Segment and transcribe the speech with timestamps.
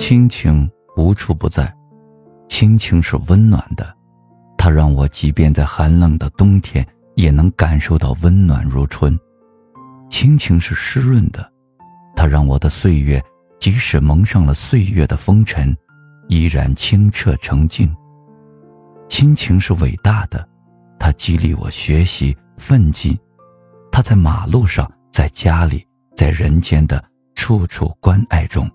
[0.00, 1.70] 亲情无处不在，
[2.48, 3.94] 亲情是温暖的，
[4.56, 6.84] 它让我即便在寒冷的冬天
[7.16, 9.14] 也能感受到温暖如春；
[10.08, 11.52] 亲情是湿润的，
[12.16, 13.22] 它让我的岁月
[13.58, 15.76] 即使蒙上了岁月的风尘，
[16.28, 17.94] 依然清澈澄净。
[19.06, 20.48] 亲情是伟大的，
[20.98, 23.16] 它激励我学习奋进，
[23.92, 28.68] 它在马路上，在家里，在人间的处处关爱中。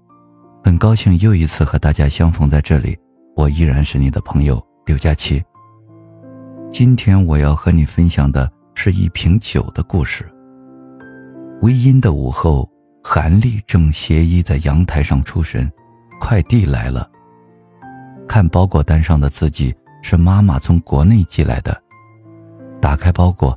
[0.65, 2.97] 很高兴又一次和大家相逢在这里，
[3.35, 5.39] 我依然是你的朋友刘佳琪。
[6.71, 10.27] 今天我要和你分享的是一瓶酒的故事。
[11.61, 12.67] 微阴的午后，
[13.03, 15.71] 韩丽正斜依在阳台上出神，
[16.19, 17.07] 快递来了。
[18.27, 19.71] 看包裹单上的字迹
[20.01, 21.79] 是妈妈从国内寄来的，
[22.81, 23.55] 打开包裹，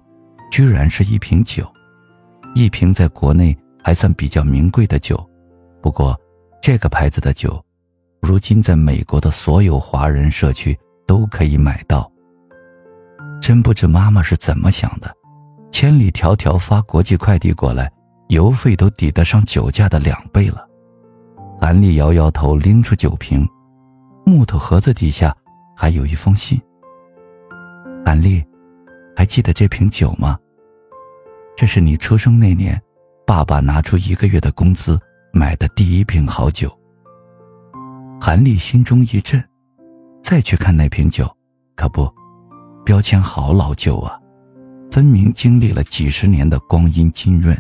[0.51, 1.67] 居然是一瓶酒，
[2.55, 5.19] 一瓶在国内还算比较名贵的酒，
[5.81, 6.15] 不过。
[6.61, 7.65] 这个牌子的酒，
[8.21, 12.11] 如今在美国的所有华人社区都可以买到。
[13.41, 15.11] 真不知妈妈是怎么想的，
[15.71, 17.91] 千里迢迢发国际快递过来，
[18.29, 20.67] 邮费都抵得上酒价的两倍了。
[21.61, 23.49] 韩丽摇摇头，拎出酒瓶，
[24.27, 25.35] 木头盒子底下
[25.77, 26.61] 还有一封信。
[28.05, 28.45] 韩丽，
[29.17, 30.39] 还记得这瓶酒吗？
[31.57, 32.81] 这是你出生那年，
[33.27, 35.01] 爸爸拿出一个月的工资。
[35.33, 36.71] 买的第一瓶好酒，
[38.21, 39.43] 韩立心中一震，
[40.23, 41.31] 再去看那瓶酒，
[41.77, 42.11] 可不，
[42.85, 44.19] 标签好老旧啊，
[44.91, 47.57] 分明经历了几十年的光阴浸润。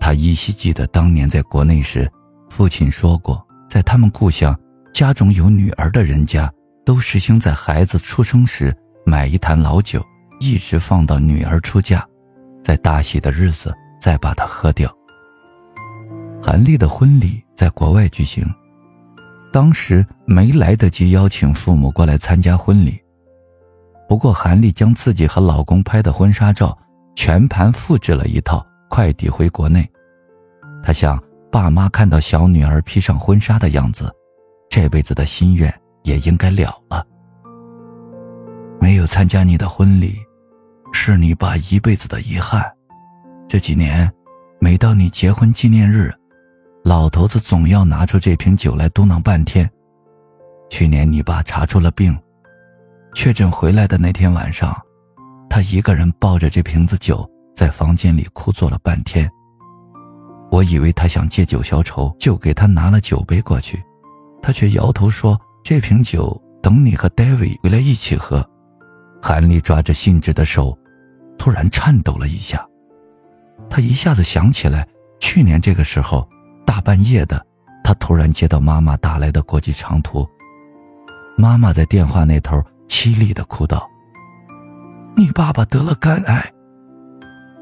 [0.00, 2.10] 他依稀记得当年在国内时，
[2.50, 4.58] 父亲说过，在他们故乡，
[4.92, 6.52] 家中有女儿的人家，
[6.84, 10.04] 都实行在孩子出生时买一坛老酒，
[10.40, 12.04] 一直放到女儿出嫁，
[12.64, 14.92] 在大喜的日子再把它喝掉。
[16.52, 18.44] 韩丽的婚礼在国外举行，
[19.50, 23.00] 当时没来得及邀请父母过来参加婚礼。
[24.06, 26.76] 不过，韩丽将自己和老公拍的婚纱照
[27.16, 29.90] 全盘复制了一套，快递回国内。
[30.82, 31.18] 她想，
[31.50, 34.14] 爸妈看到小女儿披上婚纱的样子，
[34.68, 37.02] 这辈子的心愿也应该了了。
[38.78, 40.16] 没有参加你的婚礼，
[40.92, 42.62] 是你爸一辈子的遗憾。
[43.48, 44.12] 这几年，
[44.60, 46.12] 每到你结婚纪念日。
[46.84, 49.70] 老头子总要拿出这瓶酒来嘟囔半天。
[50.68, 52.18] 去年你爸查出了病，
[53.14, 54.76] 确诊回来的那天晚上，
[55.48, 59.30] 他一个人抱着这瓶子酒在房间里哭坐了半天。
[60.50, 63.80] 我以为他想借酒消愁，就给他拿了酒杯过去，
[64.42, 68.44] 他却摇头说：“这瓶酒等你和 David 回来一起喝。”
[69.22, 70.76] 韩立抓着信纸的手，
[71.38, 72.66] 突然颤抖了一下。
[73.70, 74.86] 他一下子想起来，
[75.20, 76.28] 去年这个时候。
[76.72, 77.46] 大半夜的，
[77.84, 80.26] 他突然接到妈妈打来的国际长途。
[81.36, 83.86] 妈妈在电话那头凄厉的哭道
[85.14, 86.50] ：“你爸爸得了肝癌。”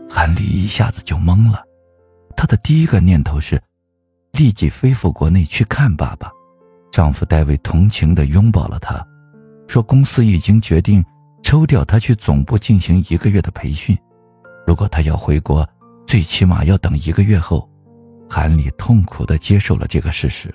[0.09, 1.61] 韩丽一下子就懵了，
[2.37, 3.61] 她的第一个念头是，
[4.31, 6.31] 立即飞赴国内去看爸爸。
[6.93, 9.05] 丈夫戴维同情的拥抱了她，
[9.67, 11.05] 说：“公司已经决定
[11.43, 13.99] 抽调他去总部进行一个月的培训，
[14.65, 15.69] 如果他要回国，
[16.07, 17.69] 最起码要等一个月后。”
[18.33, 20.55] 韩丽痛苦地接受了这个事实。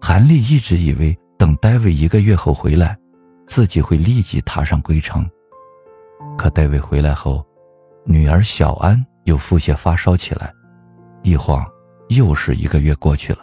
[0.00, 2.96] 韩丽一直以为等戴维一个月后回来，
[3.48, 5.28] 自己会立即踏上归程。
[6.38, 7.44] 可戴维回来后，
[8.06, 10.52] 女儿小安又腹泻发烧起来，
[11.24, 11.66] 一晃
[12.10, 13.40] 又是一个月过去了。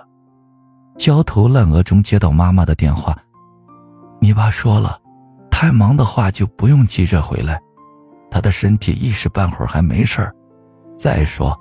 [0.98, 3.16] 焦头烂额中接到妈妈的电话
[4.22, 4.98] ：“你爸说了，
[5.52, 7.60] 太忙的话就不用急着回来，
[8.32, 10.34] 他的身体一时半会儿还没事儿。
[10.98, 11.54] 再说。”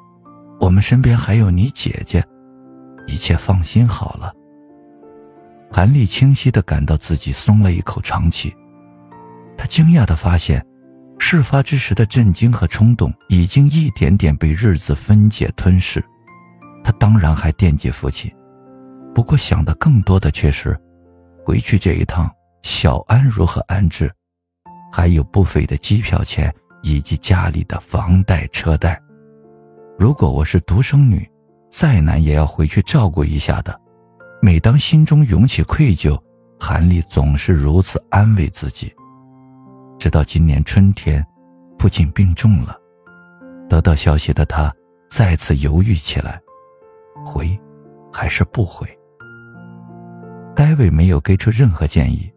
[0.58, 2.24] 我们身边还有你姐姐，
[3.06, 4.32] 一切放心好了。
[5.70, 8.54] 韩丽清晰的感到自己松了一口长气，
[9.58, 10.64] 她惊讶的发现，
[11.18, 16.02] 事发之时的震惊和冲动已经一点点被日子分解吞噬。
[16.82, 18.32] 她当然还惦记父亲，
[19.14, 20.78] 不过想的更多的却是，
[21.44, 22.30] 回去这一趟
[22.62, 24.10] 小安如何安置，
[24.92, 26.52] 还有不菲的机票钱
[26.82, 28.98] 以及家里的房贷车贷。
[29.98, 31.28] 如果我是独生女，
[31.70, 33.80] 再难也要回去照顾一下的。
[34.42, 36.20] 每当心中涌起愧疚，
[36.60, 38.94] 韩丽总是如此安慰自己。
[39.98, 41.26] 直到今年春天，
[41.78, 42.76] 父亲病重了，
[43.70, 44.72] 得到消息的他
[45.08, 46.38] 再次犹豫起来：
[47.24, 47.58] 回，
[48.12, 48.86] 还是不回？
[50.54, 52.30] 戴维没有给出任何建议，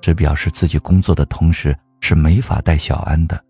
[0.00, 3.40] 只表示自己工作的同时是没法带小安的。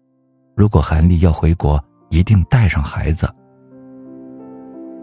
[0.54, 3.26] 如果韩丽要回国，一定带上孩子。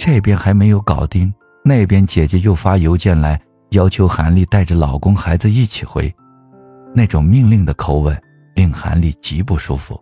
[0.06, 1.34] 这边还没有搞定，
[1.64, 3.40] 那边姐姐又发邮件来
[3.70, 6.14] 要求韩丽带着老公孩子一起回，
[6.94, 8.22] 那种命令的口吻
[8.54, 9.98] 令韩丽极不舒服。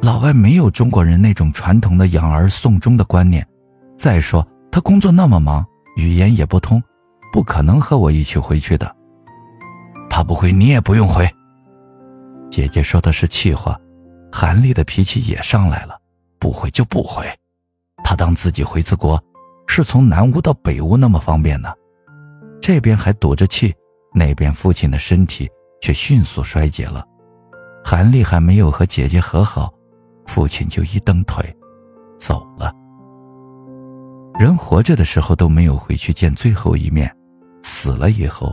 [0.00, 3.46] 老外没有中国人那种传统的养儿送终的观念，
[3.98, 4.42] 再说
[4.72, 5.62] 他工作那么忙，
[5.98, 6.82] 语言也不通，
[7.34, 8.96] 不可能和我一起回去的。
[10.08, 11.28] 他不回，你也不用回。
[12.50, 13.78] 姐姐说的是气话，
[14.32, 15.98] 韩丽的脾气也上来了，
[16.38, 17.26] 不回就不回。
[18.10, 19.22] 他当自己回次国，
[19.68, 21.72] 是从南屋到北屋那么方便呢？
[22.60, 23.72] 这边还堵着气，
[24.12, 25.48] 那边父亲的身体
[25.80, 27.04] 却迅速衰竭了。
[27.84, 29.72] 韩立还没有和姐姐和好。
[30.26, 31.56] 父亲就一蹬腿，
[32.18, 32.72] 走了。
[34.40, 37.16] 人活着的时候都没有回去见最后一面，
[37.62, 38.52] 死了以后，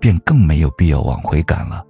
[0.00, 1.84] 便更没有必要往回赶了。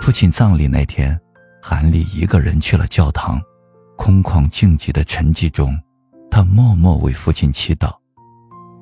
[0.00, 1.18] 父亲葬礼那天，
[1.62, 3.40] 韩立一个人去了教堂，
[3.96, 5.78] 空旷静寂的沉寂中，
[6.30, 7.94] 他默默为父亲祈祷。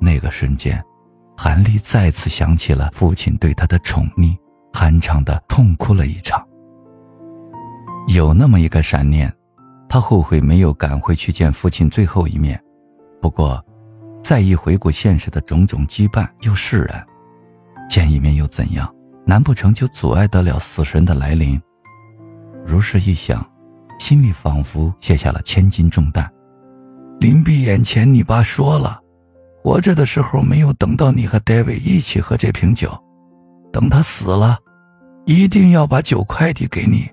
[0.00, 0.82] 那个瞬间，
[1.36, 4.36] 韩丽再次想起了父亲对她的宠溺，
[4.72, 6.46] 酣畅的痛哭了一场。
[8.08, 9.32] 有那么一个闪念，
[9.88, 12.62] 他后悔没有赶回去见父亲最后一面。
[13.22, 13.64] 不过，
[14.22, 17.06] 再一回顾现实的种种羁绊，又释然。
[17.88, 18.92] 见一面又怎样？
[19.26, 21.58] 难不成就阻碍得了死神的来临？
[22.66, 23.42] 如是一想，
[23.98, 26.30] 心里仿佛卸下了千斤重担。
[27.20, 29.00] 临闭眼前，你爸说了，
[29.62, 32.90] 活着的时候没有等到你和戴维一起喝这瓶酒，
[33.72, 34.58] 等他死了，
[35.24, 37.08] 一定要把酒快递给你。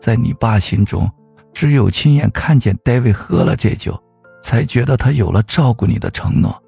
[0.00, 1.10] 在你爸心中，
[1.52, 3.98] 只有亲眼看见戴维喝了这酒，
[4.42, 6.60] 才觉得他有了照顾你的承诺。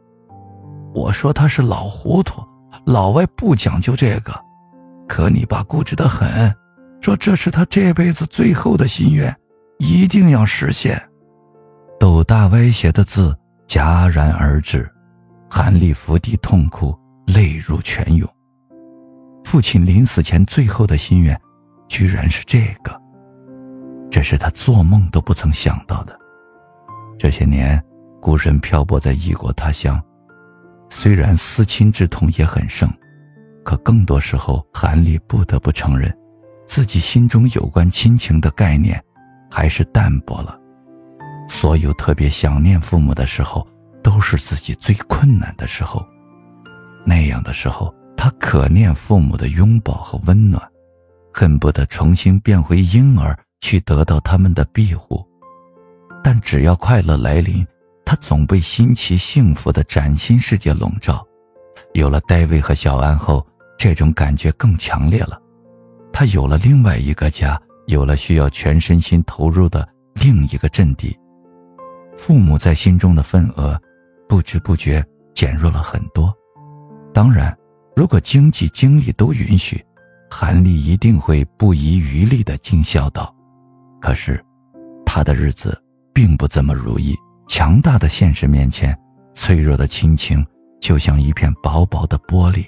[0.95, 2.41] 我说他是老糊涂，
[2.87, 4.33] 老外不讲究这个，
[5.09, 6.55] 可你爸固执得很，
[7.05, 9.37] 说这是他这辈子最后的心愿，
[9.77, 10.99] 一定要实现。
[12.01, 13.37] 斗大歪斜的字
[13.69, 14.91] 戛然而止，
[15.51, 18.27] 韩立伏地痛哭，泪如泉涌。
[19.45, 21.39] 父亲临死前最后的心愿，
[21.89, 22.99] 居然是这个。
[24.11, 26.19] 这是他做梦都不曾想到的。
[27.19, 27.79] 这些年，
[28.19, 30.03] 孤身漂泊在异国他乡，
[30.89, 32.91] 虽然思亲之痛也很盛，
[33.63, 36.11] 可更多时候，韩立不得不承认，
[36.67, 39.03] 自己心中有关亲情的概念
[39.51, 40.59] 还是淡薄了。
[41.49, 43.67] 所有特别想念父母的时候，
[44.03, 46.05] 都是自己最困难的时候。
[47.05, 50.63] 那样的时候，他可念父母的拥抱和温暖，
[51.33, 53.39] 恨不得重新变回婴儿。
[53.61, 55.27] 去得到他们的庇护，
[56.23, 57.67] 但只要快乐来临，
[58.05, 61.27] 他总被新奇幸福的崭新世界笼罩。
[61.95, 63.43] 有了戴维和小安后，
[63.79, 65.41] 这种感觉更强烈了。
[66.17, 71.15] 他有了另外一个家，有了需要全身心投入的另一个阵地。
[72.17, 73.77] 父母在心中的份额，
[74.29, 76.33] 不知不觉减弱了很多。
[77.13, 77.53] 当然，
[77.97, 79.85] 如果经济精力都允许，
[80.31, 83.35] 韩立一定会不遗余力地尽孝道。
[84.01, 84.41] 可是，
[85.05, 85.77] 他的日子
[86.13, 87.17] 并不怎么如意。
[87.49, 88.97] 强大的现实面前，
[89.35, 90.47] 脆弱的亲情
[90.81, 92.65] 就像一片薄薄的玻璃，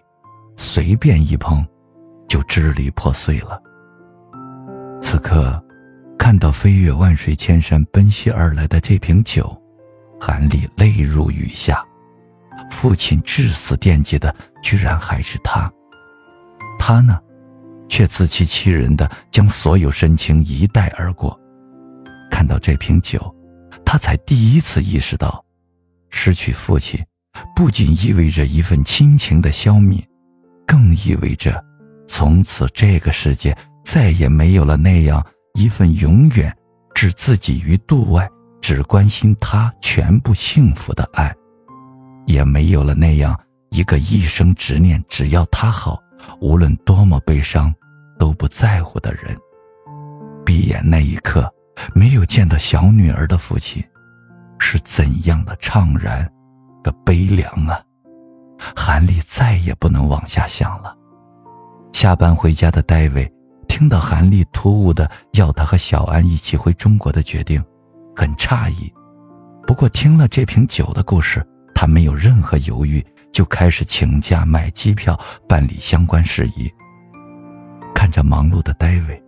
[0.57, 1.65] 随便一碰，
[2.29, 3.61] 就支离破碎了。
[5.01, 5.63] 此刻，
[6.19, 9.57] 看到飞越万水千山奔袭而来的这瓶酒，
[10.21, 11.85] 韩立泪如雨下。
[12.71, 15.71] 父亲至死惦记的，居然还是他。
[16.79, 17.21] 他呢？
[17.89, 21.39] 却自欺欺人的将所有深情一带而过。
[22.31, 23.33] 看到这瓶酒，
[23.85, 25.45] 他才第一次意识到，
[26.11, 27.01] 失去父亲，
[27.55, 30.05] 不仅意味着一份亲情的消灭，
[30.67, 31.65] 更意味着，
[32.07, 36.57] 从此这个世界再也没有了那样一份永远
[36.95, 38.29] 置自己于度外，
[38.61, 41.35] 只关心他全部幸福的爱，
[42.27, 43.39] 也没有了那样
[43.71, 46.01] 一个一生执念只要他好。
[46.41, 47.73] 无论多么悲伤，
[48.19, 49.37] 都不在乎的人。
[50.45, 51.49] 闭眼那一刻，
[51.95, 53.85] 没有见到小女儿的父亲，
[54.59, 56.29] 是怎样的怅然，
[56.83, 57.81] 的悲凉啊！
[58.75, 60.97] 韩立再也不能往下想了。
[61.97, 63.27] 下班回家的戴维，
[63.69, 67.65] 听到韩立突兀的要他和小安一起回中国的决定，
[68.15, 68.93] 很诧异。
[69.67, 71.43] 不过听了这瓶酒的故事，
[71.75, 73.03] 他没有任何犹豫。
[73.33, 76.71] 就开始请假买机票办理相关事宜。
[77.95, 79.23] 看着忙碌的戴维，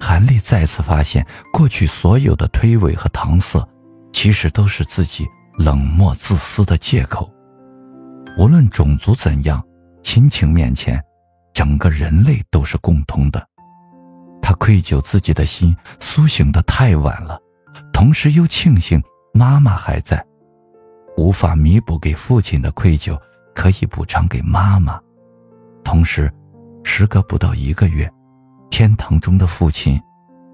[0.00, 3.64] 韩立再次发现，过去所有的推诿和搪塞，
[4.12, 5.24] 其实都是自己
[5.56, 7.30] 冷漠自私的借口。
[8.36, 9.64] 无论种族怎样，
[10.02, 11.00] 亲情面前，
[11.58, 13.44] 整个人类都是共通的。
[14.40, 17.36] 他愧疚自己的心苏醒的太晚了，
[17.92, 19.02] 同时又庆幸
[19.34, 20.24] 妈妈还在，
[21.16, 23.18] 无法弥补给父亲的愧疚。
[23.56, 25.00] 可以补偿给妈妈。
[25.82, 26.32] 同时，
[26.84, 28.08] 时隔不到一个月，
[28.70, 30.00] 天堂中的父亲，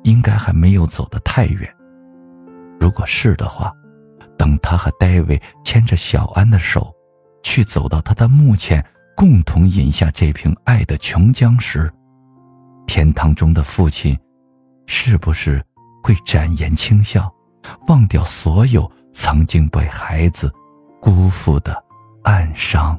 [0.04, 1.70] 应该还没有走得太远。
[2.80, 3.70] 如果是的话，
[4.38, 6.90] 等他和戴维牵着小安的手，
[7.42, 8.82] 去走到他的墓前，
[9.16, 11.92] 共同饮下这瓶爱的琼浆时，
[12.86, 14.18] 天堂中的父亲，
[14.86, 15.64] 是不是
[16.02, 17.32] 会展颜轻笑，
[17.86, 20.52] 忘掉所有曾经被孩子
[21.00, 21.74] 辜负的
[22.24, 22.98] 暗伤？